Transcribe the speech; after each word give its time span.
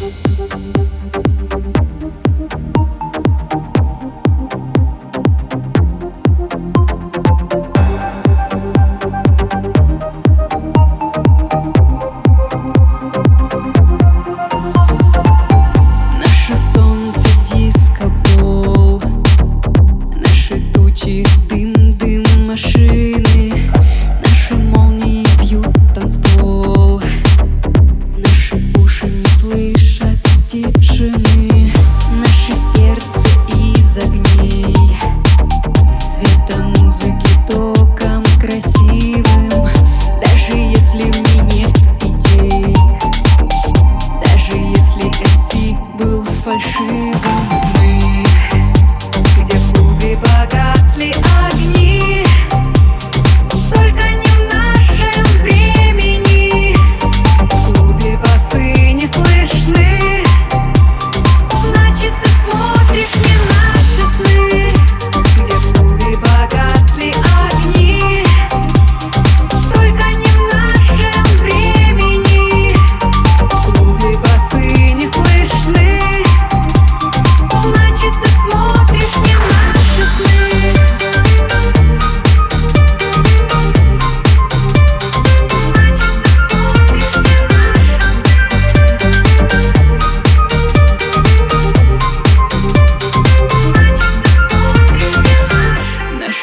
Наше 0.00 1.53
тишины 31.24 31.70
Наше 32.12 32.54
сердце 32.54 33.28
из 33.48 33.98
огней. 33.98 34.74
Музыки 36.78 37.28
током 37.48 38.22
красивым 38.40 39.66
Даже 40.20 40.56
если 40.56 41.10
в 41.10 41.42
нет 41.52 41.76
идей. 42.02 42.76
Даже 44.22 44.56
если 44.56 45.06
МС 45.06 45.98
был 45.98 46.24
фальшивым 46.44 47.14
Сны, 47.50 48.24
где 49.42 49.54
в 49.54 49.72
клубе 49.74 50.16
погасли 50.18 51.10
огни 51.12 51.43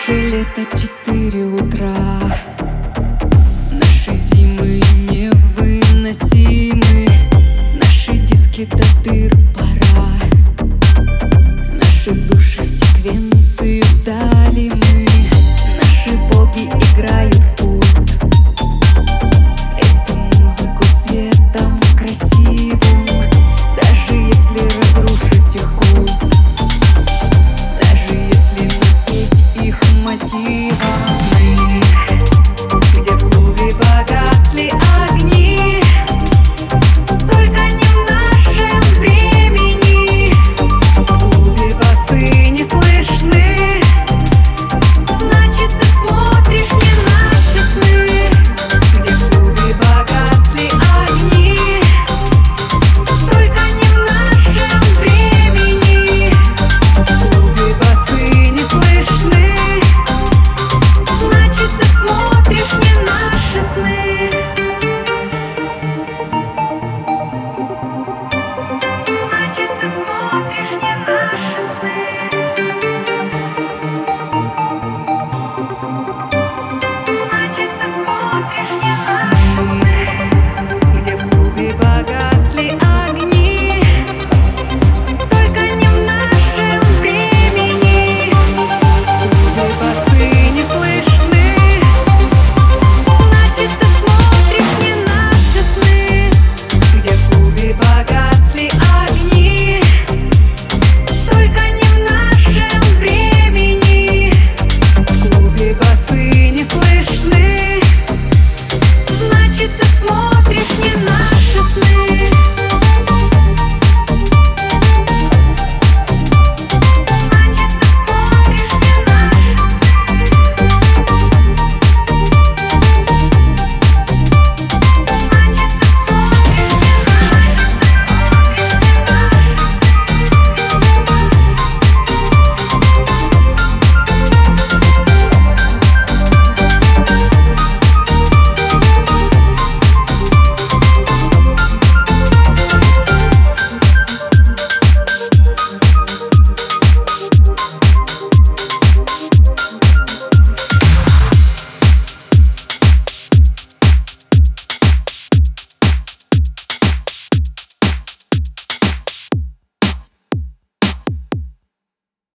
Наше 0.02 0.20
лето 0.32 0.66
четыре 0.76 1.46
утра. 1.46 1.94
Наши 3.72 4.16
зимы 4.16 4.82
невыносимы 4.98 5.11